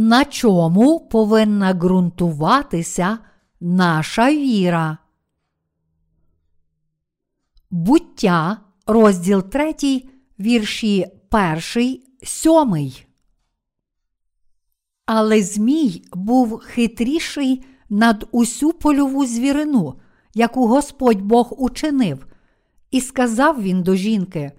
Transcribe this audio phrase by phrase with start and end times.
[0.00, 3.18] На чому повинна ґрунтуватися
[3.60, 4.98] наша віра?
[7.70, 8.56] Буття,
[8.86, 9.74] розділ 3,
[10.40, 11.06] вірші
[11.76, 12.92] 1, 7.
[15.06, 19.94] Але Змій був хитріший над усю польову звірину,
[20.34, 22.26] яку Господь Бог учинив,
[22.90, 24.52] і сказав він до жінки: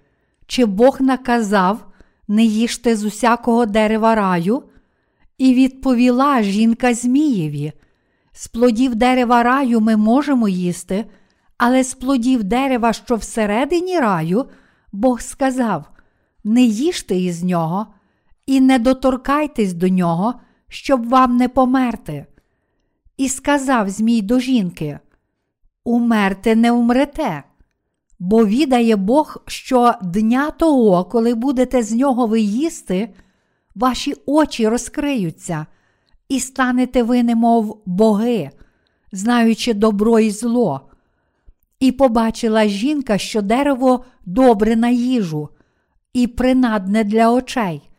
[0.45, 1.85] Чи Бог наказав
[2.27, 4.63] не їжте з усякого дерева раю?
[5.39, 7.71] І відповіла жінка Змієві:
[8.31, 11.05] з плодів дерева раю ми можемо їсти,
[11.57, 14.45] але з плодів дерева, що всередині раю,
[14.91, 15.85] Бог сказав:
[16.43, 17.87] не їжте із нього
[18.45, 20.33] і не доторкайтесь до нього,
[20.67, 22.25] щоб вам не померти.
[23.17, 24.99] І сказав Змій до жінки:
[25.83, 27.43] Умерте не умрете,
[28.19, 33.09] бо відає Бог, що дня того, коли будете з нього ви їсти,
[33.75, 35.65] ваші очі розкриються,
[36.29, 38.49] і станете ви, немов боги,
[39.11, 40.89] знаючи добро і зло.
[41.79, 45.49] І побачила жінка, що дерево добре на їжу,
[46.13, 47.89] і принадне для очей,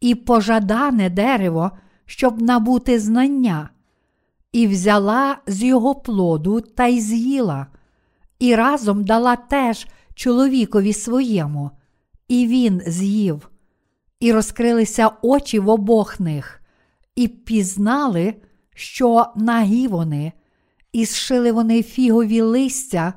[0.00, 1.70] і пожадане дерево,
[2.06, 3.70] щоб набути знання,
[4.52, 7.66] і взяла з його плоду та й з'їла,
[8.38, 11.70] і разом дала теж чоловікові своєму,
[12.28, 13.48] і він з'їв,
[14.20, 16.60] і розкрилися очі в обох них,
[17.16, 18.34] і пізнали,
[18.74, 20.32] що нагі вони,
[20.92, 23.14] і зшили вони фігові листя,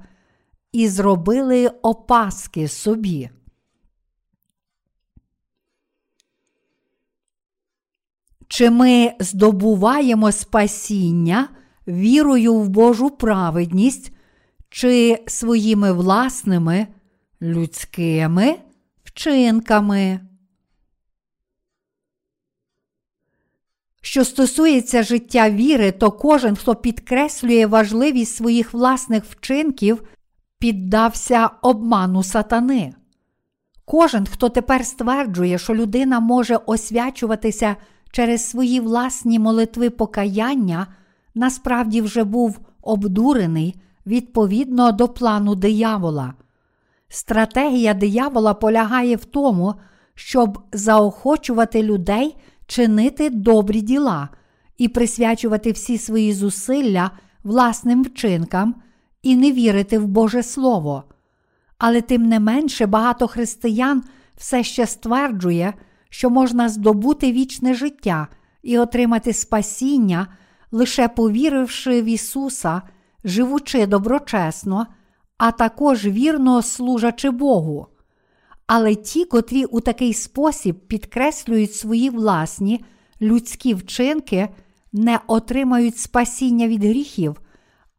[0.72, 3.30] і зробили опаски собі.
[8.48, 11.50] Чи ми здобуваємо спасіння
[11.88, 14.12] вірою в Божу праведність,
[14.70, 16.88] чи своїми власними
[17.42, 18.56] людськими
[19.04, 20.31] вчинками?
[24.02, 30.04] Що стосується життя віри, то кожен, хто підкреслює важливість своїх власних вчинків,
[30.60, 32.94] піддався обману сатани.
[33.86, 37.76] Кожен, хто тепер стверджує, що людина може освячуватися
[38.12, 40.88] через свої власні молитви покаяння,
[41.36, 46.34] насправді вже був обдурений відповідно до плану диявола.
[47.10, 49.74] Стратегія диявола полягає в тому,
[50.16, 52.38] щоб заохочувати людей
[52.72, 54.30] чинити добрі діла
[54.78, 57.12] і присвячувати всі свої зусилля
[57.44, 58.76] власним вчинкам
[59.22, 61.04] і не вірити в Боже Слово.
[61.78, 64.04] Але тим не менше багато християн
[64.38, 65.74] все ще стверджує,
[66.10, 68.28] що можна здобути вічне життя
[68.64, 70.28] і отримати спасіння,
[70.72, 72.82] лише повіривши в Ісуса,
[73.24, 74.88] живучи доброчесно,
[75.38, 77.88] а також вірно служачи Богу.
[78.74, 82.86] Але ті, котрі у такий спосіб підкреслюють свої власні
[83.22, 84.50] людські вчинки,
[84.94, 87.42] не отримають спасіння від гріхів,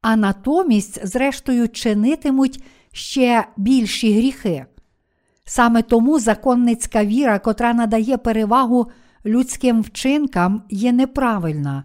[0.03, 4.67] а натомість, зрештою, чинитимуть ще більші гріхи.
[5.45, 8.87] Саме тому законницька віра, котра надає перевагу
[9.27, 11.85] людським вчинкам, є неправильна.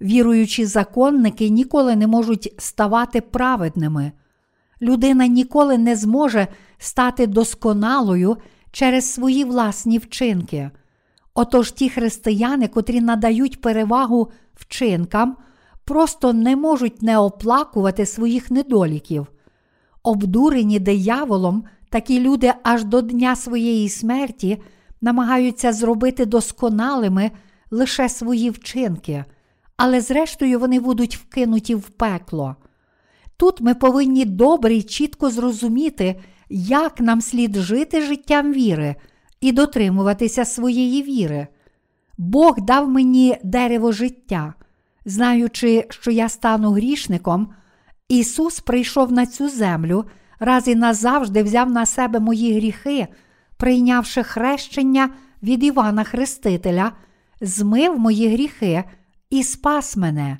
[0.00, 4.12] Віруючі законники ніколи не можуть ставати праведними.
[4.82, 6.46] Людина ніколи не зможе
[6.78, 8.36] стати досконалою
[8.72, 10.70] через свої власні вчинки.
[11.34, 15.36] Отож ті християни, котрі надають перевагу вчинкам,
[15.84, 19.26] просто не можуть не оплакувати своїх недоліків.
[20.02, 24.62] Обдурені дияволом, такі люди аж до дня своєї смерті
[25.00, 27.30] намагаються зробити досконалими
[27.70, 29.24] лише свої вчинки,
[29.76, 32.56] але зрештою вони будуть вкинуті в пекло.
[33.40, 36.20] Тут ми повинні добре і чітко зрозуміти,
[36.50, 38.96] як нам слід жити життям віри
[39.40, 41.46] і дотримуватися своєї віри.
[42.18, 44.54] Бог дав мені дерево життя,
[45.04, 47.52] знаючи, що я стану грішником,
[48.08, 50.04] Ісус прийшов на цю землю,
[50.38, 53.08] раз і назавжди взяв на себе мої гріхи,
[53.56, 55.10] прийнявши хрещення
[55.42, 56.92] від Івана Хрестителя,
[57.40, 58.84] змив мої гріхи
[59.30, 60.38] і спас мене.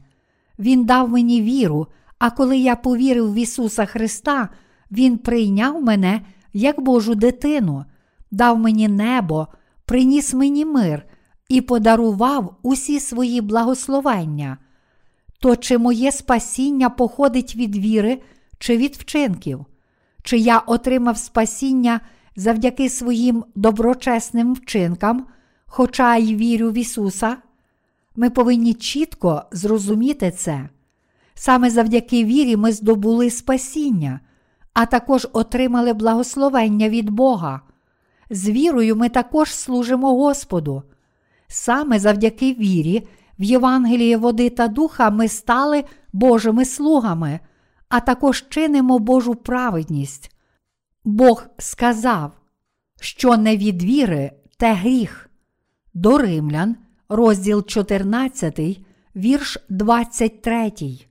[0.58, 1.87] Він дав мені віру,
[2.20, 4.49] а коли я повірив в Ісуса Христа,
[4.90, 6.20] Він прийняв мене
[6.52, 7.84] як Божу дитину,
[8.31, 9.49] дав мені небо,
[9.84, 11.06] приніс мені мир
[11.49, 14.58] і подарував усі свої благословення.
[15.40, 18.23] То чи моє спасіння походить від віри
[18.58, 19.64] чи від вчинків?
[20.23, 22.00] Чи я отримав спасіння
[22.37, 25.26] завдяки своїм доброчесним вчинкам,
[25.66, 27.37] хоча й вірю в Ісуса?
[28.16, 30.69] Ми повинні чітко зрозуміти це.
[31.42, 34.20] Саме завдяки вірі ми здобули спасіння,
[34.72, 37.60] а також отримали благословення від Бога.
[38.31, 40.82] З вірою ми також служимо Господу.
[41.48, 43.08] саме завдяки вірі,
[43.38, 47.40] в Євангелії води та духа ми стали Божими слугами,
[47.88, 50.37] а також чинимо Божу праведність.
[51.04, 52.32] Бог сказав,
[53.00, 55.31] що не від віри те гріх.
[55.94, 56.76] До Римлян,
[57.08, 58.60] розділ 14,
[59.16, 61.10] вірш 23.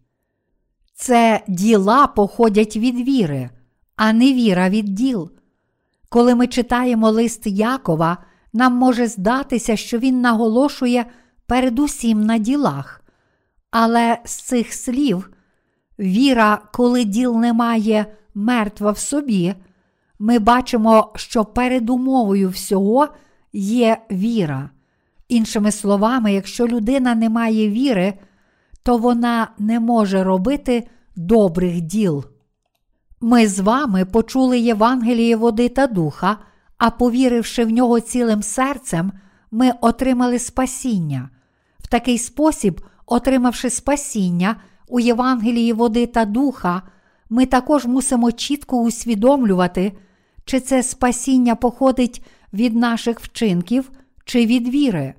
[1.01, 3.50] Це діла походять від віри,
[3.96, 5.31] а не віра від діл.
[6.10, 8.18] Коли ми читаємо лист Якова,
[8.54, 11.06] нам може здатися, що він наголошує
[11.46, 13.01] передусім на ділах.
[13.72, 15.30] Але з цих слів
[16.00, 18.06] віра, коли діл немає,
[18.36, 19.54] мертва в собі,
[20.19, 23.07] ми бачимо, що передумовою всього
[23.54, 24.69] є віра.
[25.30, 28.13] Іншими словами, якщо людина не має віри,
[28.83, 32.25] то вона не може робити добрих діл.
[33.21, 36.37] Ми з вами почули Євангеліє води та духа,
[36.77, 39.11] а повіривши в нього цілим серцем,
[39.51, 41.29] ми отримали спасіння.
[41.79, 44.55] В такий спосіб, отримавши спасіння
[44.87, 46.81] у Євангелії води та духа,
[47.29, 49.93] ми також мусимо чітко усвідомлювати,
[50.45, 53.91] чи це спасіння походить від наших вчинків
[54.25, 55.13] чи від віри.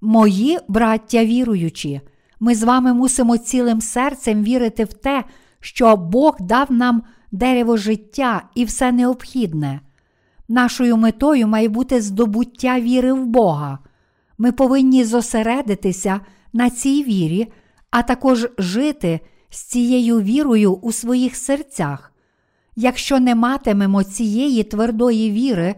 [0.00, 2.00] Мої браття віруючі,
[2.40, 5.24] ми з вами мусимо цілим серцем вірити в те,
[5.60, 7.02] що Бог дав нам
[7.32, 9.80] дерево життя і все необхідне.
[10.48, 13.78] Нашою метою має бути здобуття віри в Бога.
[14.38, 16.20] Ми повинні зосередитися
[16.52, 17.52] на цій вірі,
[17.90, 22.12] а також жити з цією вірою у своїх серцях.
[22.76, 25.74] Якщо не матимемо цієї твердої віри,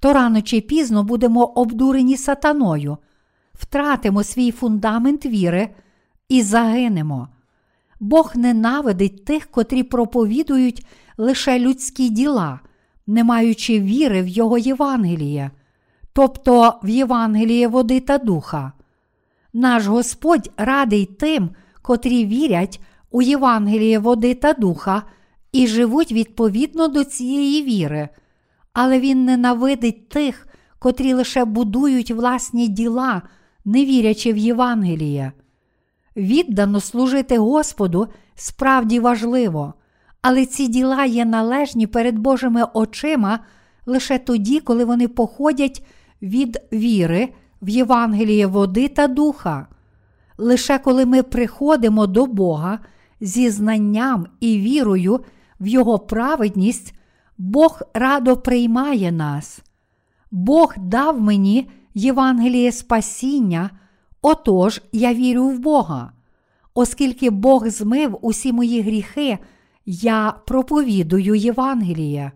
[0.00, 2.96] то рано чи пізно будемо обдурені сатаною,
[3.54, 5.68] втратимо свій фундамент віри
[6.28, 7.28] і загинемо.
[8.00, 10.86] Бог ненавидить тих, котрі проповідують
[11.18, 12.60] лише людські діла,
[13.06, 15.50] не маючи віри в Його Євангеліє,
[16.12, 18.72] тобто в Євангеліє води та духа.
[19.52, 21.50] Наш Господь радий тим,
[21.82, 22.80] котрі вірять
[23.10, 25.02] у Євангеліє води та духа
[25.52, 28.08] і живуть відповідно до цієї віри,
[28.72, 30.48] але Він ненавидить тих,
[30.78, 33.22] котрі лише будують власні діла,
[33.64, 35.32] не вірячи в Євангеліє.
[36.16, 39.74] Віддано служити Господу справді важливо,
[40.22, 43.38] але ці діла є належні перед Божими очима
[43.86, 45.86] лише тоді, коли вони походять
[46.22, 47.28] від віри
[47.62, 49.66] в Євангеліє води та духа.
[50.38, 52.78] Лише коли ми приходимо до Бога
[53.20, 55.20] зі знанням і вірою
[55.60, 56.94] в Його праведність,
[57.38, 59.62] Бог радо приймає нас.
[60.30, 63.70] Бог дав мені Євангеліє спасіння,
[64.24, 66.12] отож я вірю в Бога.
[66.74, 69.38] Оскільки Бог змив усі мої гріхи,
[69.86, 72.32] я проповідую Євангеліє,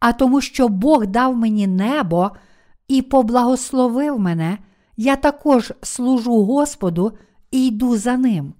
[0.00, 2.30] а тому, що Бог дав мені небо
[2.88, 4.58] і поблагословив мене,
[4.96, 7.12] я також служу Господу
[7.50, 8.54] і йду за ним.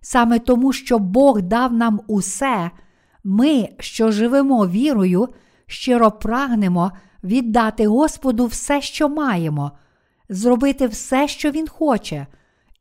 [0.00, 2.70] Саме тому, що Бог дав нам усе,
[3.24, 5.28] ми, що живемо вірою,
[5.66, 6.92] щиро прагнемо
[7.24, 9.72] віддати Господу все, що маємо,
[10.28, 12.26] зробити все, що Він хоче,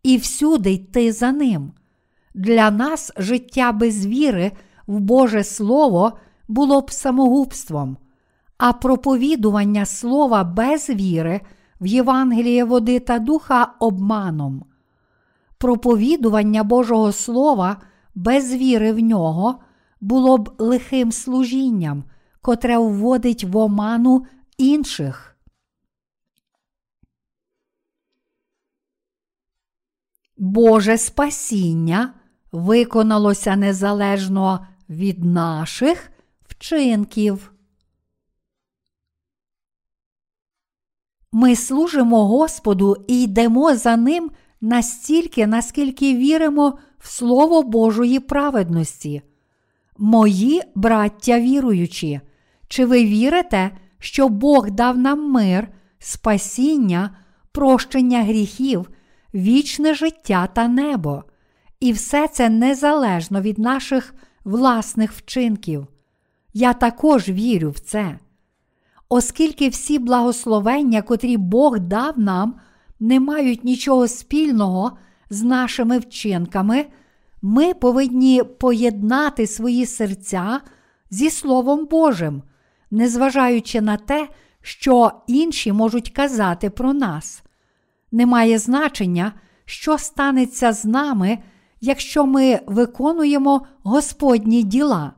[0.04, 1.72] і всюди йти за ним.
[2.34, 4.52] Для нас життя без віри
[4.88, 6.14] в Боже Слово
[6.48, 7.98] було б самогубством,
[8.58, 11.42] а проповідування слова без віри
[11.82, 14.66] в Євангеліє води та духа обманом.
[15.58, 17.78] Проповідування Божого Слова
[18.16, 19.60] без віри в нього
[20.02, 22.04] було б лихим служінням,
[22.42, 24.26] котре вводить в оману
[24.58, 25.33] інших.
[30.38, 32.14] Боже спасіння
[32.52, 36.12] виконалося незалежно від наших
[36.50, 37.54] вчинків.
[41.32, 49.22] Ми служимо Господу і йдемо за Ним настільки, наскільки віримо в Слово Божої праведності.
[49.98, 52.22] Мої браття віруючі,
[52.68, 55.68] чи ви вірите, що Бог дав нам мир,
[56.00, 57.18] спасіння,
[57.52, 58.90] прощення гріхів,
[59.34, 61.24] вічне життя та небо?
[61.80, 64.14] І все це незалежно від наших
[64.44, 65.88] власних вчинків.
[66.54, 68.20] Я також вірю в це.
[69.10, 72.56] Оскільки всі благословення, котрі Бог дав нам,
[73.00, 74.98] не мають нічого спільного
[75.30, 76.86] з нашими вчинками,
[77.42, 80.62] ми повинні поєднати свої серця
[81.10, 82.44] зі Словом Божим,
[82.92, 84.28] незважаючи на те,
[84.62, 87.43] що інші можуть казати про нас.
[88.14, 89.34] Немає значення,
[89.66, 91.38] що станеться з нами
[91.82, 95.14] якщо ми виконуємо Господні діла?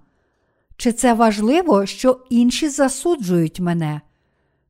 [0.78, 4.02] Чи це важливо, що інші засуджують мене?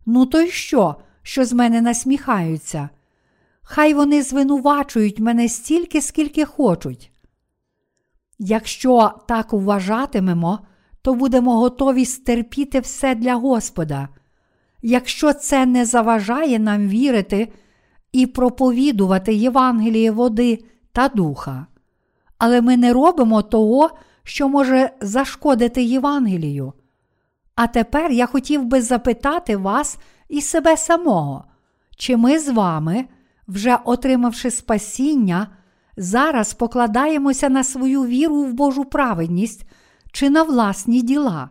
[0.05, 2.89] Ну, то й що, що з мене насміхаються?
[3.65, 7.11] хай вони звинувачують мене стільки, скільки хочуть.
[8.39, 10.59] Якщо так вважатимемо,
[11.01, 14.09] то будемо готові стерпіти все для Господа.
[14.81, 17.53] Якщо це не заважає нам вірити
[18.15, 21.67] і проповідувати Євангеліє води та духа.
[22.37, 23.89] Але ми не робимо того,
[24.23, 26.73] що може зашкодити Євангелію.
[27.55, 29.97] А тепер я хотів би запитати вас
[30.29, 31.45] і себе самого,
[31.97, 33.05] чи ми з вами,
[33.47, 35.47] вже отримавши спасіння,
[35.97, 39.63] зараз покладаємося на свою віру в Божу праведність
[40.11, 41.49] чи на власні діла?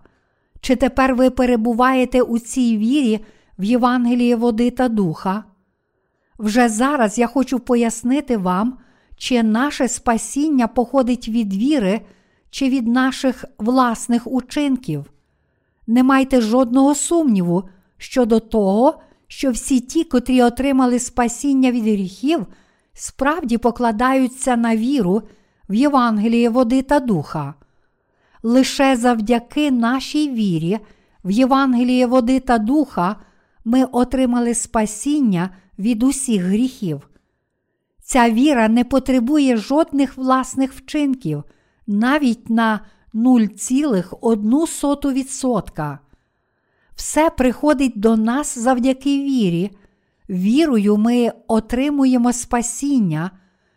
[0.61, 3.25] Чи тепер ви перебуваєте у цій вірі
[3.59, 5.45] в Євангелії води та духа?
[6.45, 8.79] Вже зараз я хочу пояснити вам,
[9.17, 12.01] чи наше спасіння походить від віри
[12.51, 15.11] чи від наших власних учинків.
[15.87, 17.65] Не майте жодного сумніву
[17.97, 22.47] щодо того, що всі ті, котрі отримали спасіння від гріхів,
[22.93, 25.23] справді покладаються на віру
[25.69, 27.55] в Євангеліє води та духа.
[28.43, 30.79] Лише завдяки нашій вірі
[31.25, 33.17] в Євангеліє води та духа
[33.65, 37.09] ми отримали спасіння від усіх гріхів.
[38.03, 41.45] Ця віра не потребує жодних власних вчинків,
[41.87, 42.81] навіть на
[43.15, 45.99] 0,1%.
[46.95, 49.71] Все приходить до нас завдяки вірі.
[50.29, 53.31] Вірою ми отримуємо спасіння,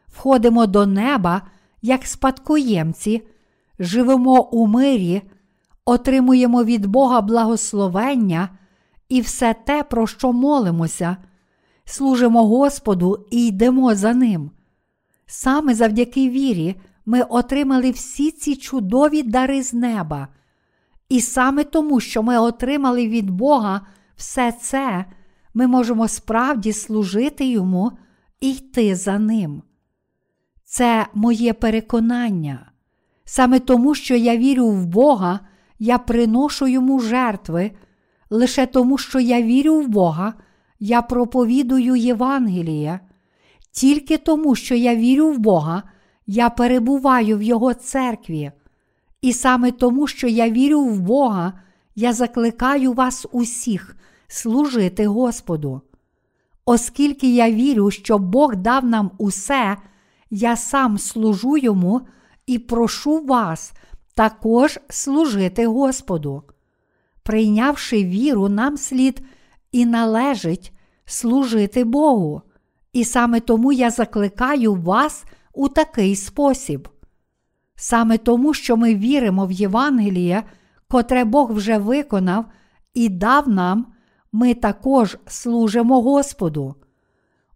[0.08, 1.42] входимо до неба
[1.82, 3.28] як спадкоємці,
[3.80, 5.22] живемо у мирі,
[5.86, 8.50] отримуємо від Бога благословення
[9.10, 11.18] і все те, про що молимося,
[11.88, 14.52] служимо Господу і йдемо за Ним.
[15.26, 16.76] Саме завдяки вірі
[17.06, 20.28] ми отримали всі ці чудові дари з неба.
[21.10, 23.82] І саме тому, що ми отримали від Бога
[24.16, 25.06] все це,
[25.54, 27.92] ми можемо справді служити Йому
[28.42, 29.64] і йти за Ним.
[30.64, 32.72] Це моє переконання.
[33.26, 35.40] Саме тому, що я вірю в Бога,
[35.80, 37.72] я приношу йому жертви,
[38.30, 40.34] лише тому, що я вірю в Бога,
[40.80, 43.00] я проповідую Євангеліє,
[43.72, 45.84] тільки тому, що я вірю в Бога,
[46.28, 48.52] я перебуваю в Його церкві.
[49.22, 51.54] І саме тому, що я вірю в Бога,
[51.96, 55.82] я закликаю вас усіх служити Господу.
[56.66, 59.78] Оскільки я вірю, що Бог дав нам усе,
[60.30, 62.02] я сам служу йому
[62.46, 63.74] і прошу вас
[64.16, 66.44] також служити Господу.
[67.24, 69.22] Прийнявши віру, нам слід
[69.72, 70.74] і належить
[71.06, 72.42] служити Богу.
[72.94, 76.90] І саме тому я закликаю вас у такий спосіб.
[77.76, 80.44] Саме тому, що ми віримо в Євангеліє,
[80.88, 82.46] котре Бог вже виконав
[82.94, 83.86] і дав нам,
[84.32, 86.76] ми також служимо Господу.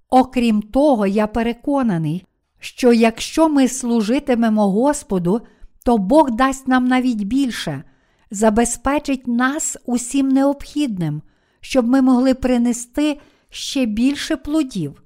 [0.10, 2.25] Окрім того, я переконаний,
[2.60, 5.41] що якщо ми служитимемо Господу,
[5.84, 7.84] то Бог дасть нам навіть більше,
[8.32, 11.22] забезпечить нас усім необхідним,
[11.62, 15.03] щоб ми могли принести ще більше плодів.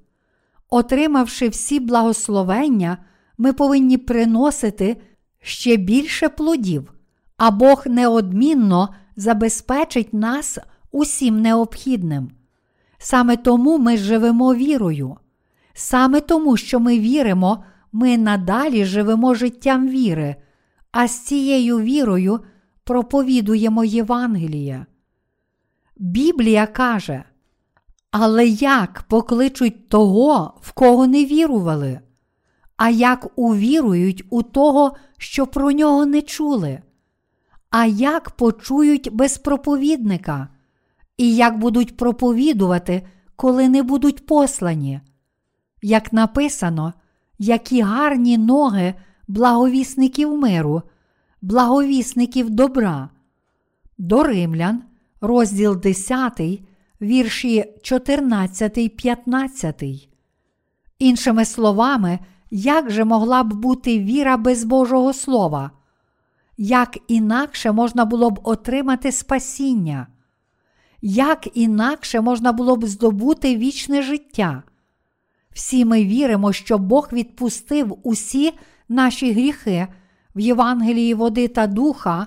[0.70, 2.98] Отримавши всі благословення,
[3.38, 4.96] ми повинні приносити
[5.42, 6.92] ще більше плодів,
[7.36, 10.58] а Бог неодмінно забезпечить нас
[10.92, 12.30] усім необхідним.
[12.98, 15.16] Саме тому ми живемо вірою.
[15.74, 20.36] Саме тому, що ми віримо, ми надалі живемо життям віри,
[20.92, 22.40] а з цією вірою
[22.84, 24.86] проповідуємо Євангеліє.
[25.96, 27.24] Біблія каже,
[28.10, 32.00] але як покличуть того, в кого не вірували?
[32.76, 36.82] А як увірують у того, що про нього не чули?
[37.70, 40.48] А як почують без проповідника?
[41.16, 43.02] І як будуть проповідувати,
[43.36, 45.00] коли не будуть послані?
[45.82, 46.92] Як написано,
[47.38, 48.94] які гарні ноги
[49.28, 50.82] благовісників миру,
[51.42, 53.08] благовісників добра.
[53.98, 54.82] До Римлян,
[55.20, 56.40] розділ 10,
[57.00, 59.84] вірші 14, 15.
[60.98, 62.18] Іншими словами,
[62.50, 65.70] як же могла б бути віра без Божого Слова?
[66.56, 70.06] Як інакше можна було б отримати спасіння?
[71.02, 74.62] Як інакше можна було б здобути вічне життя?
[75.52, 78.52] Всі ми віримо, що Бог відпустив усі
[78.88, 79.86] наші гріхи
[80.34, 82.26] в Євангелії води та духа,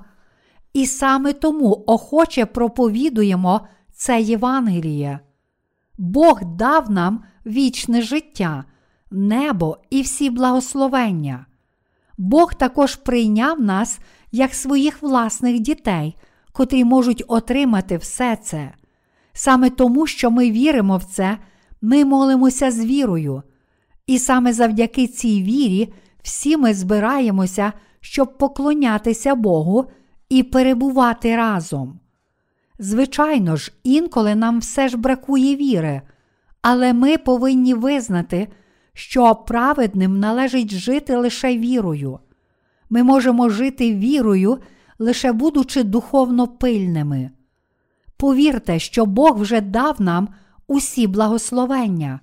[0.73, 3.61] і саме тому охоче проповідуємо
[3.93, 5.19] це Євангеліє.
[5.97, 8.63] Бог дав нам вічне життя,
[9.11, 11.45] небо і всі благословення.
[12.17, 13.99] Бог також прийняв нас
[14.31, 16.15] як своїх власних дітей,
[16.51, 18.73] котрі можуть отримати все це.
[19.33, 21.37] Саме тому, що ми віримо в це,
[21.81, 23.43] Ми молимося з вірою,
[24.07, 29.85] і саме завдяки цій вірі всі ми збираємося, щоб поклонятися Богу
[30.29, 31.99] і перебувати разом.
[32.79, 36.01] Звичайно ж, інколи нам все ж бракує віри,
[36.61, 38.47] але ми повинні визнати,
[38.93, 42.19] що праведним належить жити лише вірою.
[42.89, 44.57] Ми можемо жити вірою,
[44.99, 47.31] лише будучи духовно пильними.
[48.17, 50.27] Повірте, що Бог вже дав нам
[50.67, 52.19] усі благословення.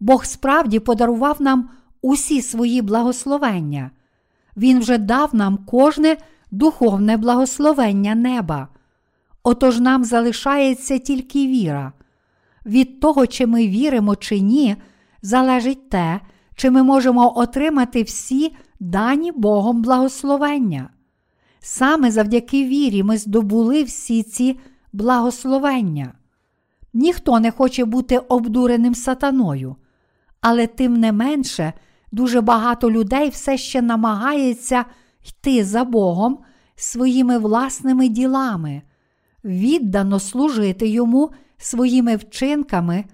[0.00, 1.70] Бог справді подарував нам
[2.02, 3.90] усі свої благословення.
[4.56, 6.16] Він вже дав нам кожне
[6.50, 8.68] духовне благословення неба.
[9.42, 11.92] Отож нам залишається тільки віра.
[12.66, 14.76] Від того, чи ми віримо чи ні,
[15.22, 16.20] залежить те,
[16.54, 20.90] чи ми можемо отримати всі дані Богом благословення.
[21.60, 24.58] Саме завдяки вірі ми здобули всі ці
[24.92, 26.12] благословення.
[26.94, 29.76] Ніхто не хоче бути обдуреним сатаною,
[30.40, 31.72] але тим не менше
[32.12, 34.84] дуже багато людей все ще намагається
[35.28, 36.38] йти за Богом
[36.76, 38.82] своїми власними ділами,
[39.44, 43.04] віддано служити йому своїми вчинками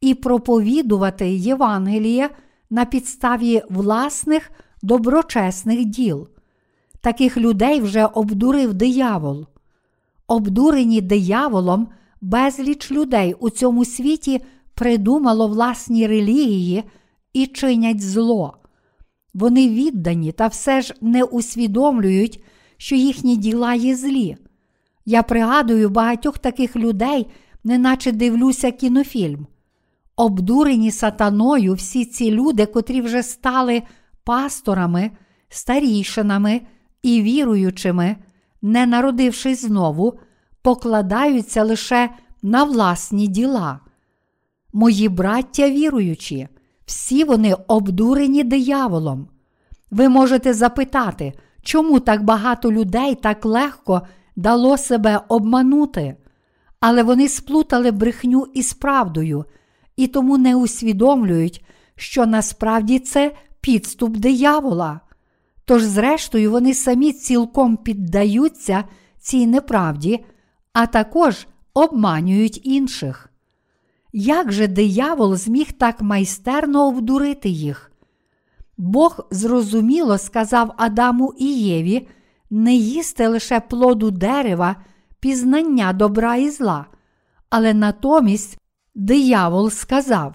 [0.00, 2.30] і проповідувати Євангеліє
[2.70, 4.50] на підставі власних
[4.82, 6.28] доброчесних діл.
[7.00, 9.46] Таких людей вже обдурив диявол.
[10.26, 11.88] Обдурені дияволом,
[12.20, 14.44] безліч людей у цьому світі
[14.74, 16.84] придумало власні релігії
[17.32, 18.56] і чинять зло.
[19.34, 22.44] Вони віддані та все ж не усвідомлюють,
[22.76, 24.36] що їхні діла є злі.
[25.06, 27.26] Я пригадую багатьох таких людей,
[27.64, 29.46] неначе дивлюся кінофільм.
[30.16, 33.82] Обдурені сатаною всі ці люди, котрі вже стали
[34.24, 35.10] пасторами,
[35.48, 36.60] старійшинами
[37.02, 38.16] і віруючими,
[38.62, 40.18] не народившись знову,
[40.62, 42.10] покладаються лише
[42.42, 43.80] на власні діла.
[44.72, 46.48] Мої браття віруючі,
[46.86, 49.28] всі вони обдурені дияволом.
[49.90, 54.02] Ви можете запитати, чому так багато людей так легко
[54.36, 56.16] дало себе обманути,
[56.80, 59.44] але вони сплутали брехню із правдою
[59.96, 61.64] і тому не усвідомлюють,
[61.96, 65.00] що насправді це підступ диявола.
[65.64, 68.84] Тож, зрештою, вони самі цілком піддаються
[69.18, 70.24] цій неправді,
[70.72, 73.30] а також обманюють інших.
[74.16, 77.92] Як же диявол зміг так майстерно обдурити їх?
[78.76, 82.08] Бог зрозуміло сказав Адаму і Єві
[82.50, 84.76] не їсти лише плоду дерева,
[85.20, 86.86] пізнання добра і зла,
[87.50, 88.58] але натомість
[88.94, 90.34] диявол сказав: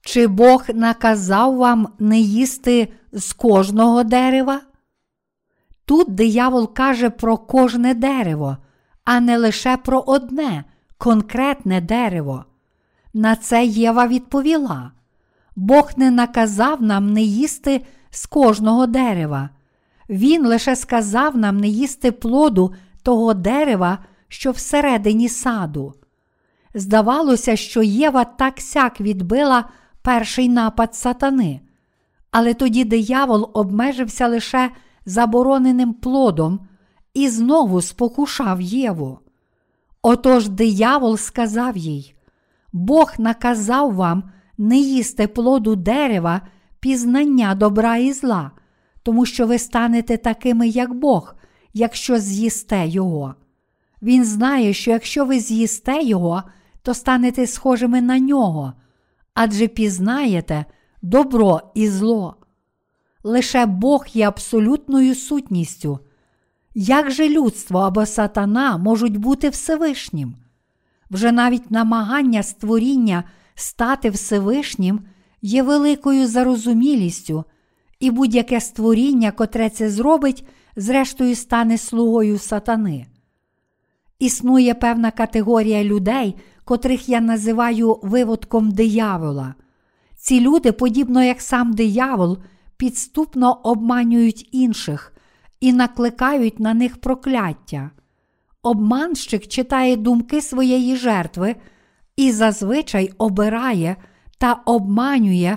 [0.00, 4.60] Чи Бог наказав вам не їсти з кожного дерева?
[5.84, 8.56] Тут диявол каже про кожне дерево,
[9.04, 10.64] а не лише про одне
[10.98, 12.44] конкретне дерево.
[13.14, 14.90] На це Єва відповіла:
[15.56, 19.50] Бог не наказав нам не їсти з кожного дерева.
[20.08, 23.98] Він лише сказав нам не їсти плоду того дерева,
[24.28, 25.94] що всередині саду.
[26.74, 29.64] Здавалося, що Єва так сяк відбила
[30.02, 31.60] перший напад сатани,
[32.30, 34.70] але тоді диявол обмежився лише
[35.06, 36.60] забороненим плодом
[37.14, 39.18] і знову спокушав Єву.
[40.02, 42.14] Отож диявол сказав їй:
[42.72, 44.22] Бог наказав вам
[44.58, 46.40] не їсти плоду дерева,
[46.80, 48.50] пізнання добра і зла,
[49.02, 51.34] тому що ви станете такими, як Бог,
[51.74, 53.34] якщо з'їсте Його.
[54.02, 56.42] Він знає, що якщо ви з'їсте Його,
[56.82, 58.72] то станете схожими на нього,
[59.34, 60.64] адже пізнаєте
[61.02, 62.36] добро і зло.
[63.24, 65.98] Лише Бог є абсолютною сутністю.
[66.74, 70.34] Як же людство або сатана можуть бути Всевишнім?
[71.12, 75.00] Вже навіть намагання створіння стати Всевишнім
[75.42, 77.44] є великою зарозумілістю,
[78.00, 80.46] і будь-яке створіння, котре це зробить,
[80.76, 83.06] зрештою стане слугою сатани.
[84.18, 89.54] Існує певна категорія людей, котрих я називаю виводком диявола.
[90.16, 92.38] Ці люди, подібно як сам диявол,
[92.76, 95.12] підступно обманюють інших
[95.60, 97.90] і накликають на них прокляття.
[98.62, 101.56] Обманщик читає думки своєї жертви
[102.16, 103.96] і зазвичай обирає
[104.38, 105.56] та обманює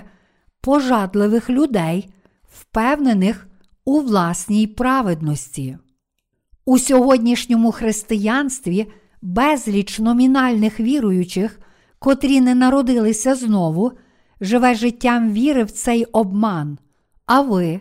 [0.60, 2.08] пожадливих людей,
[2.52, 3.48] впевнених
[3.84, 5.78] у власній праведності.
[6.64, 8.86] У сьогоднішньому християнстві
[9.22, 11.60] безліч номінальних віруючих,
[11.98, 13.92] котрі не народилися знову,
[14.40, 16.78] живе життям віри в цей обман.
[17.26, 17.80] А ви,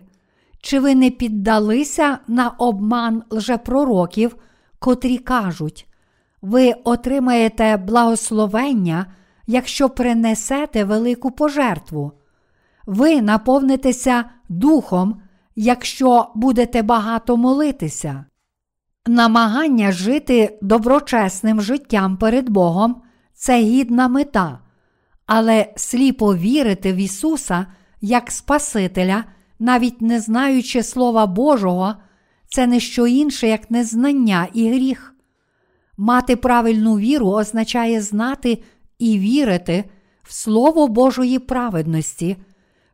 [0.61, 4.35] чи ви не піддалися на обман лжепророків,
[4.79, 5.87] котрі кажуть,
[6.41, 9.05] ви отримаєте благословення,
[9.47, 12.11] якщо принесете велику пожертву.
[12.85, 15.21] Ви наповнитеся духом,
[15.55, 18.25] якщо будете багато молитися.
[19.07, 23.01] Намагання жити доброчесним життям перед Богом
[23.33, 24.59] це гідна мета,
[25.25, 27.65] але сліпо вірити в Ісуса
[28.01, 29.23] як Спасителя,
[29.59, 31.95] навіть не знаючи Слова Божого,
[32.55, 35.15] це не що інше, як незнання і гріх.
[35.97, 38.63] Мати правильну віру означає знати
[38.99, 39.83] і вірити
[40.23, 42.37] в Слово Божої праведності,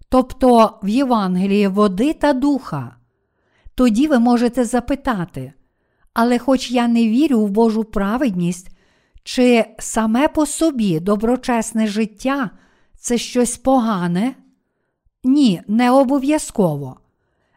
[0.09, 2.95] тобто в Євангелії води та духа.
[3.75, 5.53] Тоді ви можете запитати,
[6.13, 8.69] але хоч я не вірю в Божу праведність,
[9.23, 12.49] чи саме по собі доброчесне життя
[12.97, 14.35] це щось погане?
[15.23, 17.00] Ні, не обов'язково.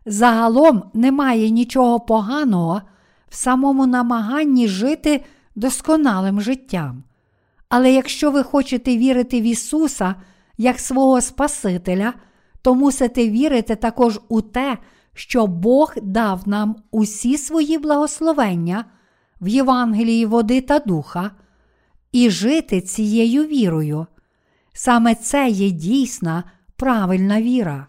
[0.07, 2.83] Загалом немає нічого поганого
[3.29, 7.05] в самому намаганні жити досконалим життям.
[7.69, 10.15] Але якщо ви хочете вірити в Ісуса
[10.59, 12.13] як свого Спасителя,
[12.63, 14.79] то мусите вірити також у те,
[15.15, 18.85] що Бог дав нам усі свої благословення
[19.41, 21.31] в Євангелії води та духа,
[22.13, 24.07] і жити цією вірою.
[24.73, 26.45] Саме це є дійсна
[26.77, 27.87] правильна віра.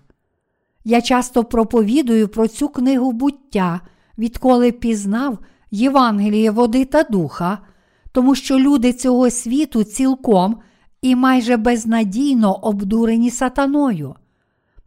[0.87, 3.81] Я часто проповідую про цю книгу буття,
[4.17, 5.39] відколи пізнав
[5.71, 7.57] Євангеліє води та духа,
[8.11, 10.57] тому що люди цього світу цілком
[11.01, 14.15] і майже безнадійно обдурені сатаною.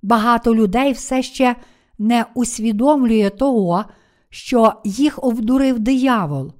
[0.03, 1.57] Багато людей все ще
[1.99, 3.85] не усвідомлює того,
[4.31, 6.53] що їх обдурив диявол.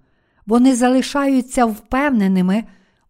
[0.47, 2.65] Вони залишаються впевненими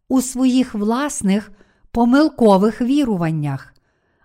[0.09, 1.53] у своїх власних
[1.91, 3.75] помилкових віруваннях.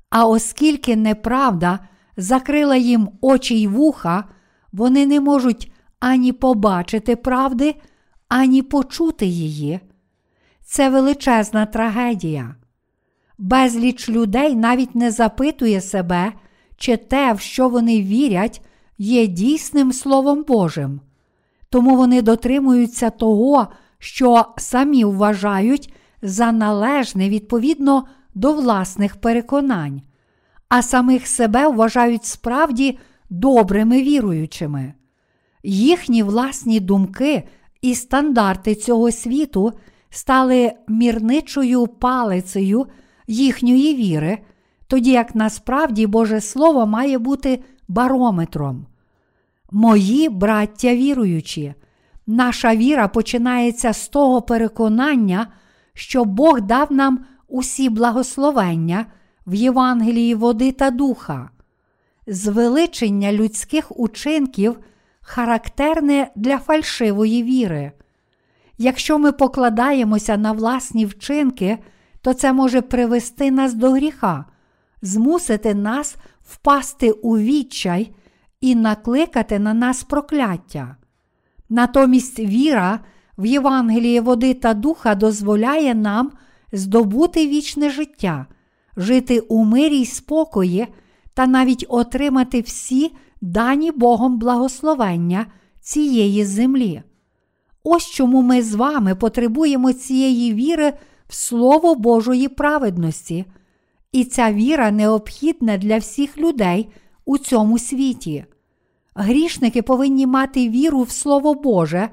[0.10, 1.80] А оскільки неправда
[2.18, 4.24] закрила їм очі й вуха,
[4.72, 7.76] вони не можуть ані побачити правди,
[8.28, 9.80] ані почути її.
[10.66, 12.56] Це величезна трагедія.
[13.38, 16.34] Безліч людей навіть не запитує себе,
[16.78, 18.62] чи те, в що вони вірять,
[18.98, 21.02] є дійсним Словом Божим.
[21.70, 23.68] Тому вони дотримуються того,
[24.00, 30.02] що самі вважають за належне відповідно до власних переконань,
[30.76, 34.94] а самих себе вважають справді добрими віруючими.
[35.64, 37.44] Їхні власні думки
[37.82, 39.72] і стандарти цього світу
[40.10, 42.86] стали мірничою палицею
[43.28, 44.38] їхньої віри,
[44.88, 48.86] тоді як насправді Боже Слово має бути барометром.
[49.72, 51.74] Мої браття віруючі,
[52.28, 55.48] наша віра починається з того переконання,
[55.94, 59.06] що Бог дав нам усі благословення
[59.48, 61.50] в Євангелії води та духа.
[62.28, 64.80] Звеличення людських учинків
[65.22, 67.92] характерне для фальшивої віри.
[68.78, 71.80] Якщо ми покладаємося на власні вчинки,
[72.22, 74.46] то це може привести нас до гріха,
[75.02, 78.12] змусити нас впасти у відчай
[78.62, 80.96] і накликати на нас прокляття.
[81.70, 83.00] Натомість віра
[83.38, 86.32] в Євангелії води та духа дозволяє нам
[86.72, 88.46] здобути вічне життя,
[88.98, 90.88] жити у мирі й спокої
[91.34, 95.46] та навіть отримати всі дані Богом благословення
[95.82, 97.02] цієї землі.
[97.84, 100.94] Ось чому ми з вами потребуємо цієї віри
[101.28, 103.46] в Слово Божої праведності,
[104.12, 106.90] і ця віра необхідна для всіх людей
[107.26, 108.46] у цьому світі.
[109.16, 112.10] Грішники повинні мати віру в Слово Боже,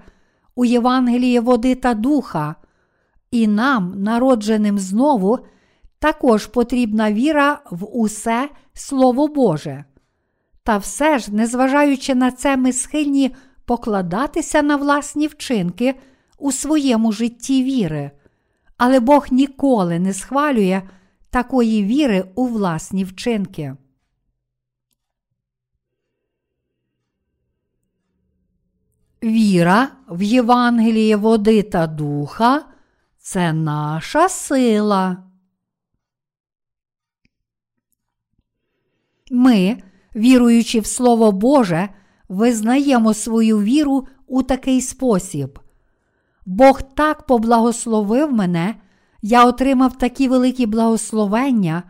[0.54, 2.54] у Євангеліє води та духа,
[3.30, 5.38] і нам, народженим знову,
[6.00, 9.84] також потрібна віра в усе Слово Боже.
[10.62, 13.34] Та все ж, незважаючи на це, ми схильні
[13.64, 15.94] покладатися на власні вчинки
[16.38, 18.10] у своєму житті віри,
[18.76, 20.82] але Бог ніколи не схвалює
[21.30, 23.76] такої віри у власні вчинки.
[29.22, 32.64] Віра в Євангеліє води та духа
[33.18, 35.29] це наша сила.
[39.30, 39.76] Ми,
[40.16, 41.88] віруючи в Слово Боже,
[42.28, 45.58] визнаємо свою віру у такий спосіб.
[46.46, 48.74] Бог так поблагословив мене,
[49.22, 51.82] я отримав такі великі благословення,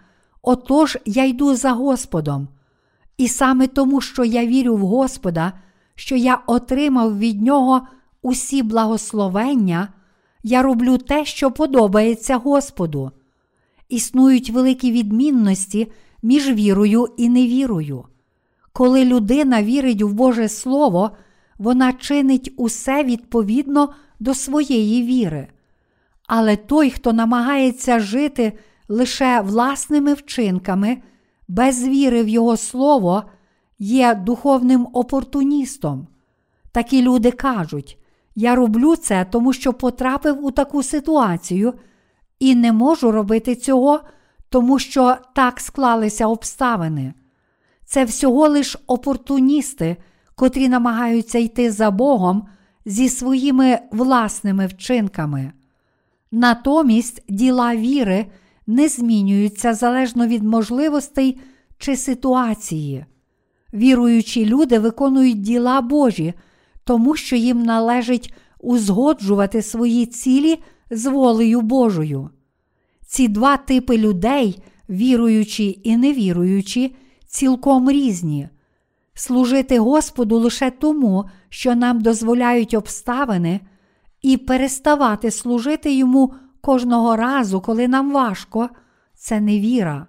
[0.43, 2.49] отож я йду за Господом.
[3.17, 5.53] І саме тому, що я вірю в Господа,
[5.95, 7.87] що я отримав від Нього
[8.23, 9.89] усі благословення,
[10.43, 13.11] я роблю те, що подобається Господу.
[13.89, 18.05] Існують великі відмінності між вірою і невірою.
[18.73, 21.11] Коли людина вірить в Боже Слово,
[21.59, 23.89] вона чинить усе відповідно
[24.21, 25.49] до своєї віри.
[26.27, 28.53] Але той, хто намагається жити
[28.89, 31.03] лише власними вчинками,
[31.49, 33.23] без віри в Його Слово,
[33.79, 36.07] є духовним опортуністом.
[36.73, 37.99] Такі люди кажуть,
[38.35, 41.75] я роблю це, тому що потрапив у таку ситуацію
[42.39, 44.01] і не можу робити цього,
[44.51, 47.15] тому що так склалися обставини.
[47.85, 49.97] Це всього лиш опортуністи,
[50.35, 52.47] котрі намагаються йти за Богом
[52.85, 55.53] зі своїми власними вчинками.
[56.33, 58.27] Натомість діла віри
[58.67, 61.41] не змінюються залежно від можливостей
[61.79, 63.05] чи ситуації.
[63.75, 66.35] Віруючі люди виконують діла Божі,
[66.85, 70.59] тому що їм належить узгоджувати свої цілі
[70.91, 72.31] з волею Божою.
[73.11, 76.97] Ці два типи людей, віруючі і невіруючі,
[77.27, 78.49] цілком різні.
[79.15, 83.61] Служити Господу лише тому, що нам дозволяють обставини,
[84.23, 88.69] і переставати служити йому кожного разу, коли нам важко,
[89.15, 90.07] це не віра.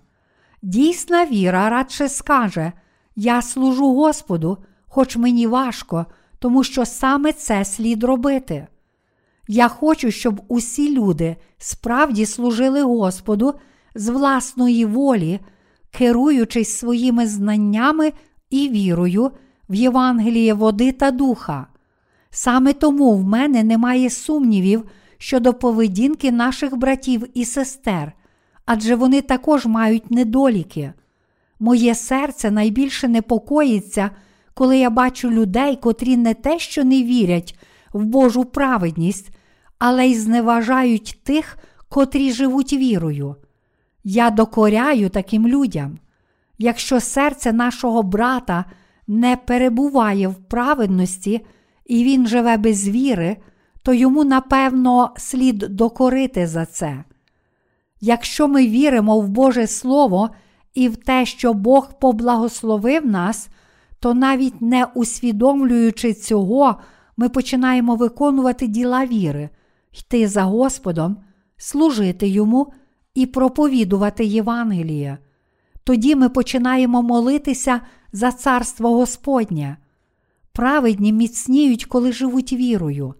[0.62, 2.72] Дійсна віра радше скаже:
[3.16, 6.06] Я служу Господу, хоч мені важко,
[6.40, 8.68] тому що саме це слід робити.
[9.48, 13.54] Я хочу, щоб усі люди справді служили Господу
[13.96, 15.40] з власної волі,
[15.92, 18.14] керуючись своїми знаннями
[18.50, 19.32] і вірою
[19.70, 21.68] в Євангеліє води та духа.
[22.30, 24.84] Саме тому в мене немає сумнівів
[25.18, 28.14] щодо поведінки наших братів і сестер,
[28.66, 30.94] адже вони також мають недоліки.
[31.60, 34.12] Моє серце найбільше непокоїться,
[34.54, 37.60] коли я бачу людей, котрі не те, що не вірять
[37.94, 39.30] в Божу праведність,
[39.80, 41.58] але й зневажають тих,
[41.90, 43.36] котрі живуть вірою.
[44.04, 46.00] Я докоряю таким людям.
[46.58, 48.66] Якщо серце нашого брата
[49.08, 51.46] не перебуває в праведності,
[51.86, 53.38] і він живе без віри,
[53.84, 57.04] то йому напевно слід докорити за це.
[58.02, 60.30] Якщо ми віримо в Боже Слово
[60.74, 63.50] і в те, що Бог поблагословив нас,
[64.00, 66.76] то навіть не усвідомлюючи цього,
[67.18, 69.50] ми починаємо виконувати діла віри,
[70.00, 71.18] йти за Господом,
[71.58, 72.74] служити Йому
[73.14, 75.18] і проповідувати Євангеліє.
[75.84, 77.82] Тоді ми починаємо молитися
[78.14, 79.78] за царство Господнє.
[80.54, 83.14] Праведні міцніють, коли живуть вірою.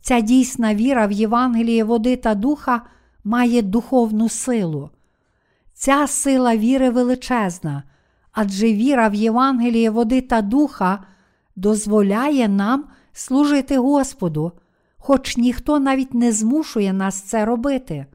[0.00, 2.82] Ця дійсна віра в Євангеліє води та духа
[3.24, 4.90] має духовну силу.
[5.74, 7.82] Ця сила віри величезна,
[8.32, 11.04] адже віра в Євангеліє води та духа
[11.56, 12.84] дозволяє нам
[13.16, 14.52] служити Господу,
[14.96, 18.06] хоч ніхто навіть не змушує нас це робити.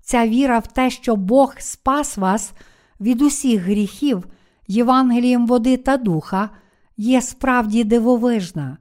[0.00, 2.52] Ця віра в те, що Бог спас вас
[3.00, 4.26] від усіх гріхів
[4.68, 6.50] Євангелієм води та духа,
[6.96, 8.78] є справді дивовижна.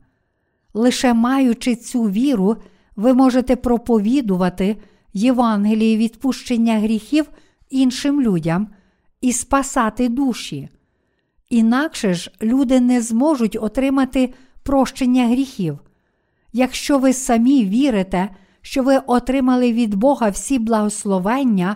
[0.73, 2.57] Лише маючи цю віру,
[2.95, 4.77] ви можете проповідувати
[5.13, 7.29] Євангелії відпущення гріхів
[7.69, 8.67] іншим людям
[9.21, 10.69] і спасати душі.
[11.49, 15.79] Інакше ж люди не зможуть отримати прощення гріхів.
[16.53, 18.29] Якщо ви самі вірите,
[18.61, 21.75] що ви отримали від Бога всі благословення,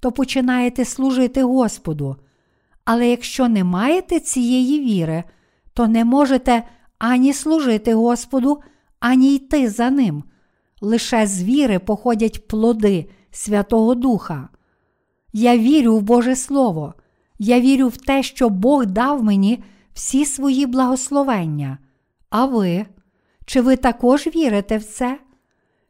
[0.00, 2.16] то починаєте служити Господу.
[2.84, 5.24] Але якщо не маєте цієї віри,
[5.74, 6.62] то не можете
[6.98, 8.60] ані служити Господу,
[9.00, 10.24] ані йти за Ним.
[10.80, 14.48] Лише з віри походять плоди Святого Духа.
[15.32, 16.94] Я вірю в Боже Слово,
[17.38, 19.64] я вірю в те, що Бог дав мені
[19.94, 21.78] всі свої благословення.
[22.32, 22.86] А ви?
[23.46, 25.18] Чи ви також вірите в це?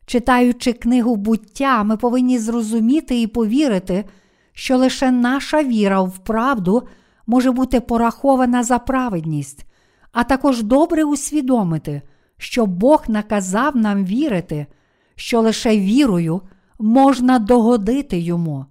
[0.07, 4.05] Читаючи книгу буття, ми повинні зрозуміти і повірити,
[4.53, 6.83] що лише наша віра в правду
[7.27, 9.67] може бути порахована за праведність,
[10.13, 12.03] а також добре усвідомити,
[12.39, 14.67] що Бог наказав нам вірити,
[15.15, 16.41] що лише вірою
[16.79, 18.67] можна догодити йому.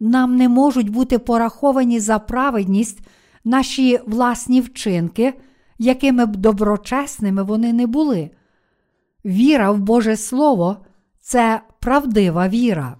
[0.00, 2.98] Нам не можуть бути пораховані за праведність
[3.44, 5.34] наші власні вчинки,
[5.78, 8.30] якими б доброчесними вони не були.
[9.24, 10.86] Віра в Боже Слово
[11.20, 12.98] це правдива віра.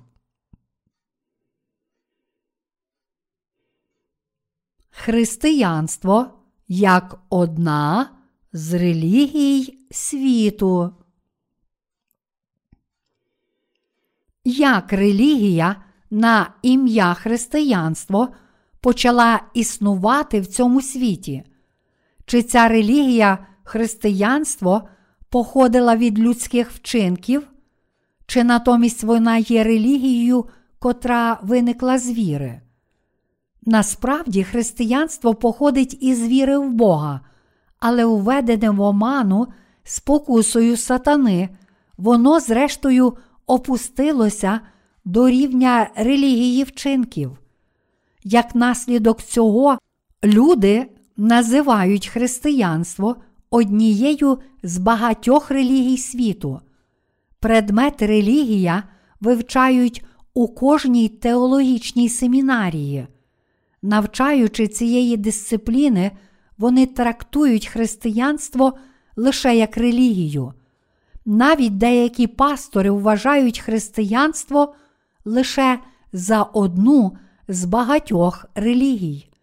[4.90, 6.30] Християнство
[6.68, 8.10] як одна
[8.52, 10.94] з релігій світу.
[14.44, 18.28] Як релігія на ім'я християнство
[18.80, 21.44] почала існувати в цьому світі?
[22.26, 24.88] Чи ця релігія християнство
[25.28, 27.48] походила від людських вчинків,
[28.26, 30.44] чи натомість вона є релігією,
[30.78, 32.60] котра виникла з віри?
[33.66, 37.20] Насправді християнство походить із віри в Бога,
[37.78, 39.46] але уведене в оману
[39.82, 41.48] спокусою сатани,
[41.96, 44.60] воно, зрештою, опустилося
[45.04, 47.38] до рівня релігії вчинків.
[48.24, 49.78] Як наслідок цього,
[50.24, 53.16] люди називають християнство
[53.50, 56.60] однією з багатьох релігій світу.
[57.40, 58.82] Предмет релігія
[59.20, 63.06] вивчають у кожній теологічній семінарії.
[63.82, 66.10] Навчаючи цієї дисципліни,
[66.58, 68.72] вони трактують християнство
[69.16, 70.52] лише як релігію.
[71.26, 74.74] Навіть деякі пастори вважають християнство
[75.24, 75.78] лише
[76.12, 77.16] за одну
[77.48, 79.33] з багатьох релігій.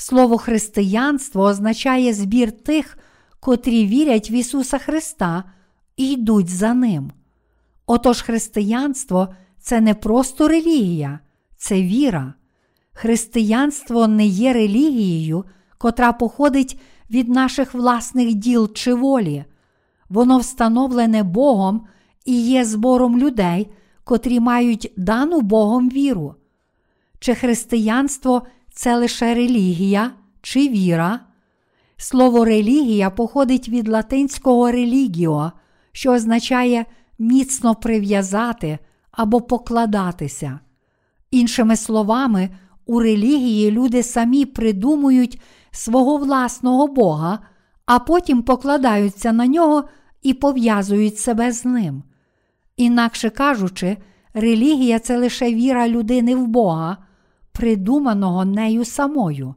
[0.00, 2.98] Слово християнство означає збір тих,
[3.40, 5.44] котрі вірять в Ісуса Христа
[5.96, 7.12] і йдуть за Ним.
[7.86, 9.28] Отож, християнство
[9.60, 11.20] це не просто релігія,
[11.56, 12.34] це віра.
[12.92, 15.44] Християнство не є релігією,
[15.78, 16.80] котра походить
[17.10, 19.44] від наших власних діл чи волі.
[20.08, 21.86] Воно встановлене Богом
[22.24, 23.70] і є збором людей,
[24.04, 26.34] котрі мають дану Богом віру.
[27.18, 28.42] Чи християнство
[28.78, 30.10] це лише релігія
[30.42, 31.20] чи віра?
[31.96, 35.52] Слово релігія походить від латинського релігіо,
[35.92, 36.84] що означає
[37.18, 38.78] міцно прив'язати
[39.10, 40.60] або покладатися.
[41.30, 42.50] Іншими словами,
[42.86, 47.38] у релігії люди самі придумують свого власного Бога,
[47.86, 49.84] а потім покладаються на нього
[50.22, 52.02] і пов'язують себе з ним.
[52.76, 53.96] Інакше кажучи,
[54.34, 57.07] релігія це лише віра людини в Бога,
[57.58, 59.54] придуманого нею самою.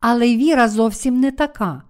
[0.00, 1.82] Але віра зовсім не така.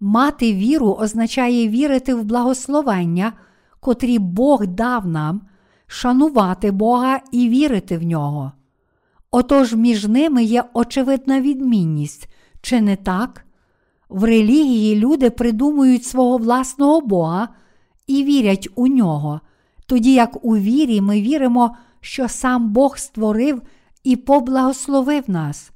[0.00, 3.32] Мати віру означає вірити в благословення,
[3.80, 5.40] котрі Бог дав нам,
[5.86, 8.52] шанувати Бога і вірити в нього.
[9.30, 12.28] Отож між ними є очевидна відмінність,
[12.60, 13.44] чи не так?
[14.08, 17.48] В релігії люди придумують свого власного Бога
[18.06, 19.40] і вірять у нього,
[19.86, 23.62] тоді як у вірі ми віримо, що сам Бог створив
[24.06, 25.70] і поблагословив нас,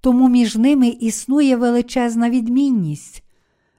[0.00, 3.22] тому між ними існує величезна відмінність.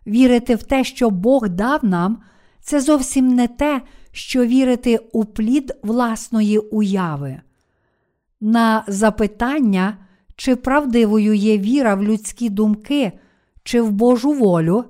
[0.08, 2.18] Вірити в те, що Бог дав нам,
[2.62, 7.42] це зовсім не те, що вірити у плід власної уяви.
[8.42, 9.98] На запитання,
[10.36, 13.12] чи правдивою є віра в людські думки,
[13.64, 14.84] чи в Божу волю,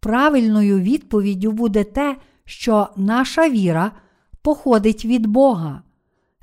[0.00, 3.92] правильною відповіддю буде те, що наша віра
[4.42, 5.82] походить від Бога.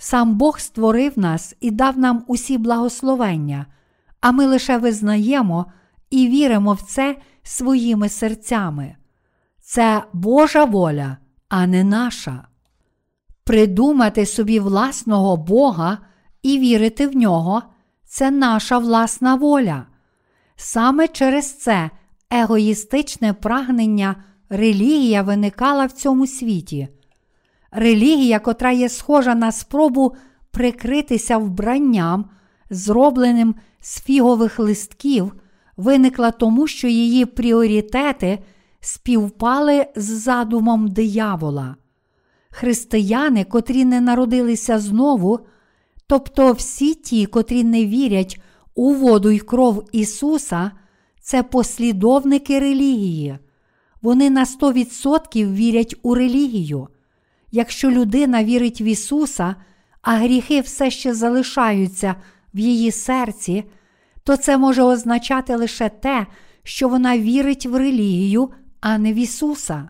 [0.03, 3.65] Сам Бог створив нас і дав нам усі благословення,
[4.21, 5.65] а ми лише визнаємо
[6.09, 8.95] і віримо в це своїми серцями.
[9.59, 11.17] Це Божа воля,
[11.49, 12.47] а не наша.
[13.43, 15.97] Придумати собі власного Бога
[16.43, 17.63] і вірити в нього
[18.05, 19.85] це наша власна воля.
[20.55, 21.89] Саме через це
[22.29, 24.15] егоїстичне прагнення
[24.49, 26.89] релігія виникала в цьому світі.
[27.71, 30.15] Релігія, котра є схожа на спробу
[30.51, 32.25] прикритися вбранням,
[32.69, 35.33] зробленим з фігових листків,
[35.77, 38.39] виникла тому, що її пріоритети
[38.79, 41.75] співпали з задумом диявола.
[42.49, 45.39] Християни, котрі не народилися знову,
[46.07, 48.41] тобто всі ті, котрі не вірять
[48.75, 50.71] у воду й кров Ісуса,
[51.21, 53.37] це послідовники релігії.
[54.01, 56.87] Вони на 100% вірять у релігію.
[57.51, 59.55] Якщо людина вірить в Ісуса,
[60.01, 62.15] а гріхи все ще залишаються
[62.53, 63.63] в її серці,
[64.23, 66.27] то це може означати лише те,
[66.63, 68.49] що вона вірить в релігію,
[68.81, 69.89] а не в Ісуса.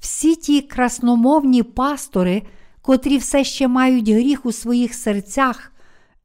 [0.00, 2.42] Всі ті красномовні пастори,
[2.82, 5.72] котрі все ще мають гріх у своїх серцях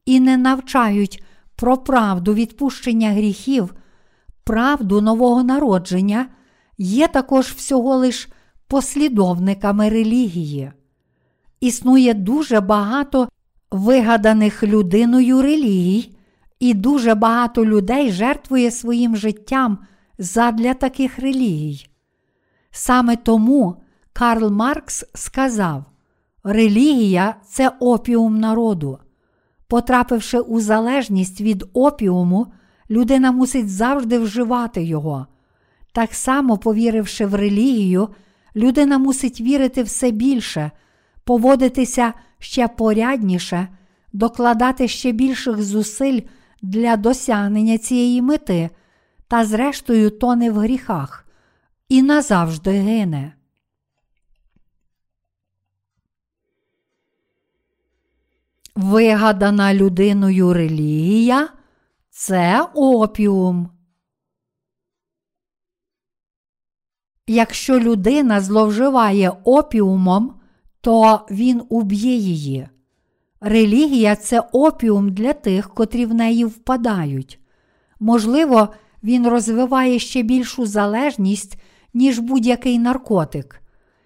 [0.06, 1.23] і не навчають
[1.56, 3.73] про правду відпущення гріхів,
[4.43, 6.26] правду нового народження,
[6.78, 8.30] є також всього лиш
[8.67, 10.71] послідовниками релігії.
[11.60, 13.29] Існує дуже багато
[13.71, 16.15] вигаданих людиною релігій,
[16.60, 19.77] і дуже багато людей жертвує своїм життям
[20.17, 21.87] задля таких релігій.
[22.71, 23.75] Саме тому
[24.13, 25.85] Карл Маркс сказав:
[26.44, 29.00] релігія це опіум народу.
[29.67, 32.48] Потрапивши у залежність від опіуму,
[32.90, 35.27] людина мусить завжди вживати його.
[35.92, 38.10] Так само, повіривши в релігію,
[38.56, 40.71] людина мусить вірити все більше,
[41.23, 43.67] поводитися ще порядніше,
[44.13, 46.21] докладати ще більших зусиль
[46.62, 48.69] для досягнення цієї мети,
[49.27, 51.25] та, зрештою, тоне в гріхах
[51.89, 53.33] і назавжди гине.
[58.75, 61.49] Вигадана людиною релігія
[62.10, 63.73] це опіум.
[67.28, 70.34] Якщо людина зловживає опіумом,
[70.82, 72.67] то він уб'є її.
[73.42, 77.40] Релігія це опіум для тих, котрі в неї впадають.
[78.00, 78.69] Можливо,
[79.04, 81.58] він розвиває ще більшу залежність,
[81.94, 83.62] ніж будь-який наркотик.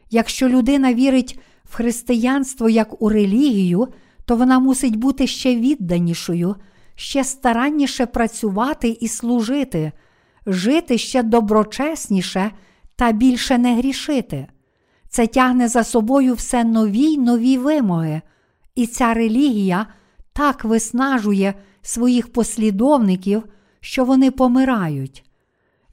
[0.09, 3.87] Якщо людина вірить в християнство як у релігію,
[4.25, 6.55] то вона мусить бути ще відданішою,
[6.95, 9.91] ще старанніше працювати і служити,
[10.45, 12.51] жити ще доброчесніше
[12.97, 14.47] та більше не грішити.
[15.09, 18.21] Це тягне за собою все нові й нові вимоги,
[18.75, 19.85] і ця релігія
[20.33, 23.43] так виснажує своїх послідовників,
[23.79, 25.23] що вони помирають.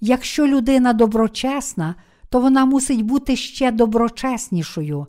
[0.01, 1.95] Якщо людина доброчесна,
[2.29, 5.07] то вона мусить бути ще доброчеснішою,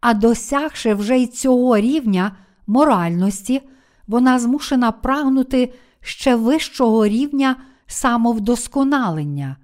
[0.00, 3.62] а досягши вже й цього рівня моральності,
[4.06, 7.56] вона змушена прагнути ще вищого рівня
[7.86, 9.56] самовдосконалення.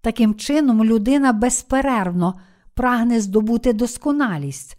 [0.00, 2.40] Таким чином, людина безперервно
[2.74, 4.78] прагне здобути досконалість,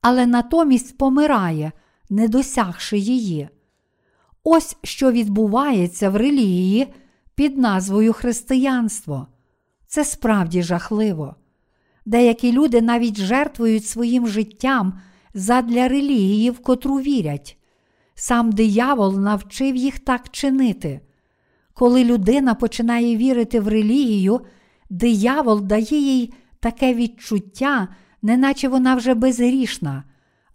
[0.00, 1.72] але натомість помирає,
[2.10, 3.48] не досягши її.
[4.44, 6.94] Ось що відбувається в релігії
[7.34, 9.26] під назвою християнство.
[9.86, 11.36] Це справді жахливо.
[12.06, 15.00] Деякі люди навіть жертвують своїм життям
[15.34, 17.58] задля релігії, в котру вірять.
[18.14, 21.00] Сам диявол навчив їх так чинити.
[21.74, 24.40] Коли людина починає вірити в релігію,
[24.90, 27.88] диявол дає їй таке відчуття,
[28.22, 30.04] неначе вона вже безгрішна,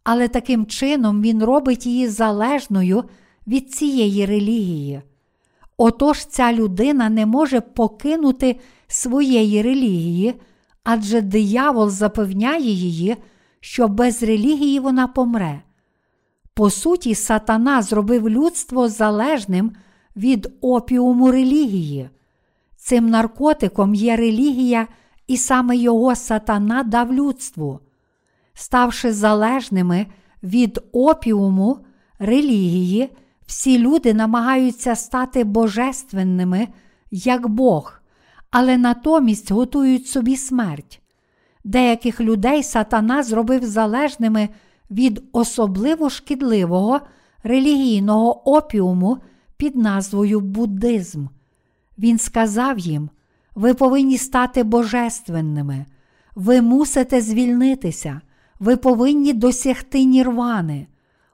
[0.04, 3.04] але таким чином він робить її залежною
[3.48, 5.02] від цієї релігії.
[5.78, 10.34] Отож ця людина не може покинути своєї релігії,
[10.84, 13.18] адже диявол запевняє її,
[13.60, 15.62] що без релігії вона помре.
[16.54, 19.72] По суті, сатана зробив людство залежним
[20.20, 22.10] від опіуму релігії.
[22.78, 24.88] Цим наркотиком є релігія,
[25.28, 27.80] і саме його сатана дав людству.
[28.54, 30.06] Ставши залежними
[30.44, 31.78] від опіуму
[32.20, 33.10] релігії,
[33.46, 36.68] всі люди намагаються стати божественними,
[37.12, 38.02] як Бог,
[38.52, 41.02] але натомість готують собі смерть.
[41.64, 44.50] Деяких людей сатана зробив залежними
[44.92, 47.02] від особливо шкідливого
[47.44, 49.18] релігійного опіуму
[49.60, 51.26] під назвою буддизм.
[51.98, 53.10] Він сказав їм:
[53.56, 55.86] ви повинні стати божественними,
[56.36, 58.22] ви мусите звільнитися,
[58.60, 60.88] ви повинні досягти нірвани.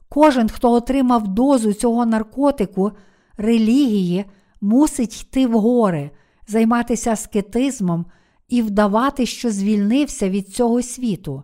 [0.10, 2.92] Кожен, хто отримав дозу цього наркотику,
[3.38, 4.26] релігії,
[4.62, 6.12] мусить йти в гори,
[6.48, 8.06] займатися аскетизмом
[8.50, 11.44] і вдавати, що звільнився від цього світу.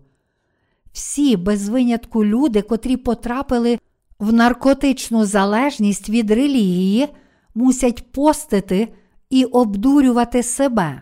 [0.92, 3.80] Всі, без винятку люди, котрі потрапили
[4.22, 7.08] в наркотичну залежність від релігії,
[7.56, 8.94] мусять постити
[9.30, 11.02] і обдурювати себе.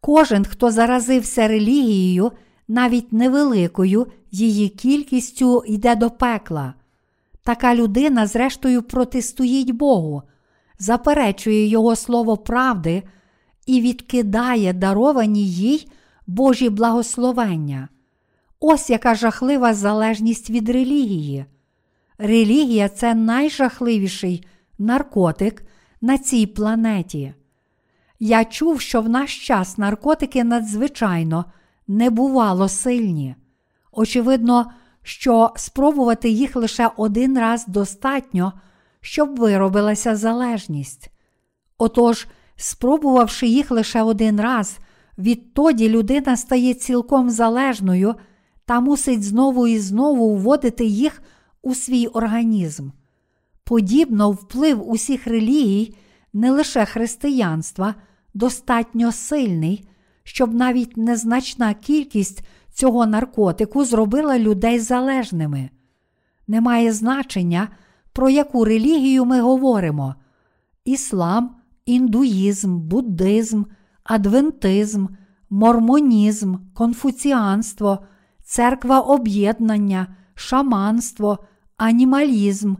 [0.00, 2.32] Кожен, хто заразився релігією,
[2.68, 6.74] навіть невеликою її кількістю йде до пекла.
[7.42, 10.22] Така людина, зрештою, протистоїть Богу,
[10.78, 13.02] заперечує Його слово правди
[13.66, 15.88] і відкидає даровані їй
[16.26, 17.88] Божі благословення.
[18.60, 21.44] Ось яка жахлива залежність від релігії.
[22.18, 24.46] Релігія це найжахливіший
[24.78, 25.62] наркотик
[26.00, 27.34] на цій планеті.
[28.20, 31.44] Я чув, що в наш час наркотики надзвичайно
[31.88, 33.34] не бувало сильні.
[33.92, 34.70] Очевидно,
[35.02, 38.52] що спробувати їх лише один раз достатньо,
[39.00, 41.10] щоб виробилася залежність.
[41.78, 44.78] Отож, спробувавши їх лише один раз,
[45.18, 48.14] відтоді людина стає цілком залежною
[48.64, 51.22] та мусить знову і знову вводити їх
[51.66, 52.88] у свій організм.
[53.64, 55.94] Подібно вплив усіх релігій,
[56.32, 57.94] не лише християнства,
[58.34, 59.88] достатньо сильний,
[60.24, 62.42] щоб навіть незначна кількість
[62.72, 65.70] цього наркотику зробила людей залежними.
[66.48, 67.68] Немає значення,
[68.12, 70.14] про яку релігію ми говоримо:
[70.84, 71.56] іслам,
[71.86, 73.62] індуїзм, буддизм,
[74.04, 75.06] адвентизм,
[75.50, 77.98] мормонізм, конфуціанство,
[78.44, 81.38] церква об'єднання, шаманство,
[81.76, 82.74] анімалізм.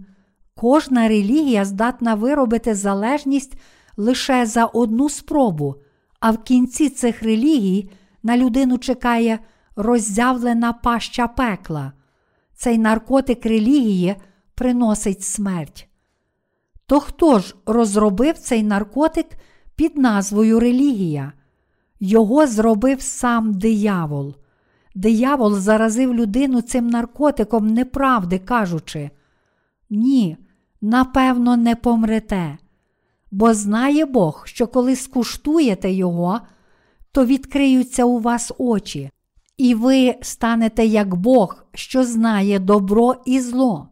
[0.54, 3.54] Кожна релігія здатна виробити залежність
[3.96, 5.76] лише за одну спробу,
[6.20, 7.90] а в кінці цих релігій
[8.22, 9.38] на людину чекає
[9.76, 11.92] роззявлена паща пекла.
[12.54, 14.16] Цей наркотик релігії
[14.54, 15.88] приносить смерть.
[16.86, 19.26] То хто ж розробив цей наркотик
[19.76, 21.32] під назвою релігія?
[22.00, 24.34] Його зробив сам диявол.
[24.96, 29.10] Диявол заразив людину цим наркотиком неправди, кажучи:
[29.90, 30.36] Ні,
[30.80, 32.58] напевно, не помрете.
[33.30, 36.40] Бо знає Бог, що коли скуштуєте його,
[37.12, 39.10] то відкриються у вас очі,
[39.56, 43.88] і ви станете як Бог, що знає добро і зло.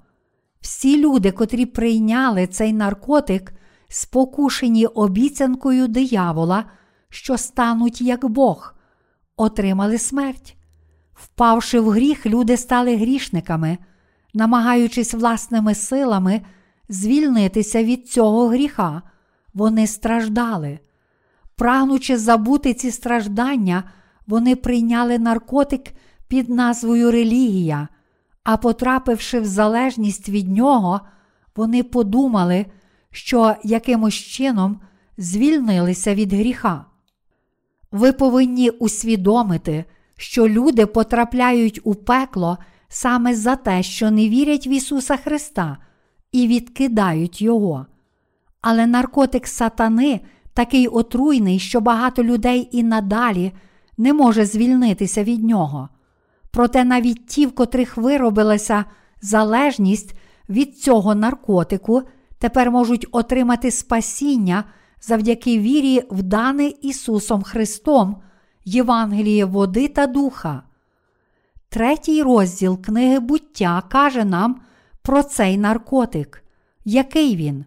[0.60, 3.52] Всі люди, котрі прийняли цей наркотик,
[3.88, 6.64] спокушені обіцянкою диявола,
[7.08, 8.74] що стануть як Бог,
[9.36, 10.56] отримали смерть.
[11.14, 13.78] Впавши в гріх, люди стали грішниками,
[14.34, 16.40] намагаючись власними силами
[16.88, 19.02] звільнитися від цього гріха,
[19.54, 20.78] вони страждали.
[21.56, 23.84] Прагнучи забути ці страждання,
[24.26, 25.92] вони прийняли наркотик
[26.28, 27.88] під назвою релігія,
[28.44, 31.00] а потрапивши в залежність від нього,
[31.56, 32.66] вони подумали,
[33.10, 34.80] що якимось чином
[35.18, 36.84] звільнилися від гріха.
[37.92, 39.84] Ви повинні усвідомити,
[40.16, 42.58] що люди потрапляють у пекло
[42.88, 45.76] саме за те, що не вірять в Ісуса Христа
[46.32, 47.86] і відкидають Його.
[48.60, 50.20] Але наркотик сатани
[50.54, 53.52] такий отруйний, що багато людей і надалі
[53.98, 55.88] не може звільнитися від нього.
[56.50, 58.84] Проте навіть ті, в котрих виробилася
[59.22, 60.14] залежність
[60.48, 62.02] від цього наркотику,
[62.38, 64.64] тепер можуть отримати спасіння
[65.00, 68.16] завдяки вірі в дане Ісусом Христом,
[68.64, 70.62] Євангеліє води та духа.
[71.68, 74.60] Третій розділ книги буття каже нам
[75.02, 76.44] про цей наркотик.
[76.84, 77.64] Який він?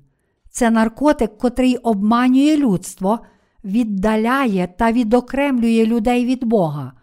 [0.50, 3.20] Це наркотик, котрий обманює людство,
[3.64, 6.94] віддаляє та відокремлює людей від Бога.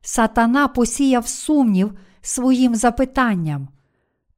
[0.00, 3.68] Сатана посіяв сумнів своїм запитанням.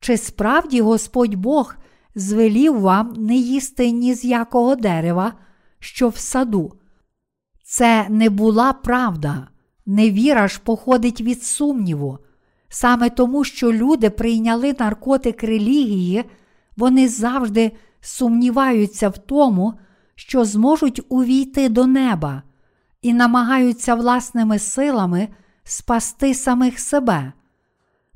[0.01, 1.76] Чи справді Господь Бог
[2.14, 5.32] звелів вам не їсти ні з якого дерева,
[5.78, 6.72] що в саду?
[7.69, 9.49] Це не була правда.
[9.87, 12.19] Невіра ж походить від сумніву.
[12.69, 16.25] Саме тому, що люди прийняли наркотик релігії,
[16.77, 19.75] вони завжди сумніваються в тому,
[20.14, 22.43] що зможуть увійти до неба
[23.03, 25.29] і намагаються власними силами
[25.64, 27.33] спасти самих себе.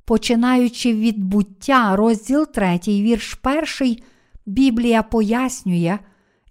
[0.05, 3.38] Починаючи від буття, розділ 3, вірш
[3.80, 3.96] 1,
[4.46, 5.98] Біблія пояснює,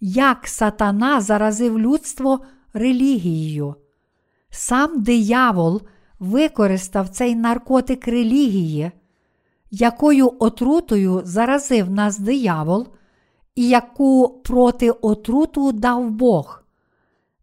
[0.02, 2.40] як сатана заразив людство
[2.74, 3.76] релігією.
[4.50, 5.82] Сам диявол
[6.20, 8.92] використав цей наркотик релігії,
[9.72, 12.88] якою отрутою заразив нас диявол,
[13.56, 16.64] і яку проти отруту дав Бог.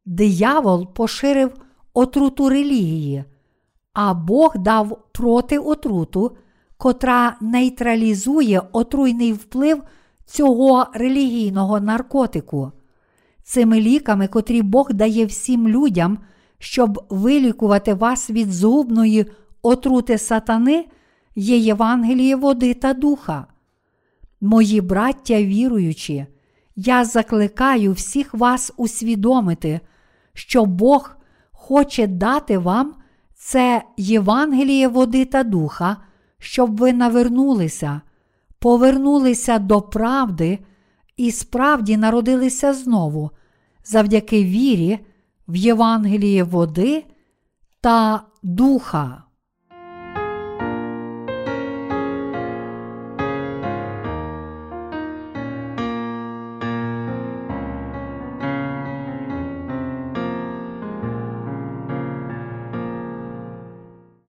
[0.06, 1.54] Диявол поширив
[1.94, 3.24] отруту релігії,
[3.92, 6.36] а Бог дав проти отруту,
[6.76, 9.82] котра нейтралізує отруйний вплив
[10.26, 12.72] цього релігійного наркотику.
[13.48, 16.18] Цими ліками, котрі Бог дає всім людям,
[16.58, 19.26] щоб вилікувати вас від згубної
[19.62, 20.84] отрути сатани,
[21.36, 23.46] є Євангеліє води та духа.
[24.40, 26.26] Мої браття віруючі,
[26.76, 29.80] я закликаю всіх вас усвідомити,
[30.32, 31.16] що Бог
[31.52, 32.94] хоче дати вам
[33.34, 35.96] це Євангеліє води та духа,
[36.38, 38.00] щоб ви навернулися,
[38.58, 40.58] повернулися до правди
[41.16, 43.30] і справді народилися знову,
[43.86, 44.98] завдяки вірі
[45.48, 47.04] в Євангеліє води
[47.80, 49.25] та духа.